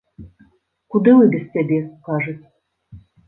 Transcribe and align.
Куды 0.95 1.13
мы 1.19 1.27
без 1.35 1.43
цябе, 1.57 1.79
кажуць? 2.09 2.39